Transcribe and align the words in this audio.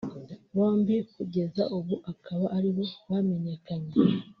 bombi 0.55 0.95
kugeza 1.13 1.63
ubu 1.77 1.95
akaba 2.11 2.45
aribo 2.57 2.83
bamenyekanye 3.09 3.91